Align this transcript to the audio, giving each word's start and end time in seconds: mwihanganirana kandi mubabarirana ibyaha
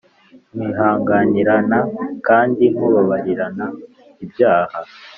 mwihanganirana 0.55 1.79
kandi 2.27 2.63
mubabarirana 2.79 3.65
ibyaha 4.23 4.77